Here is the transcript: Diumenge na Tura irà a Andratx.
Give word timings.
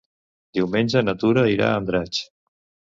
Diumenge 0.59 1.05
na 1.05 1.15
Tura 1.25 1.47
irà 1.59 1.71
a 1.71 1.79
Andratx. 1.85 2.25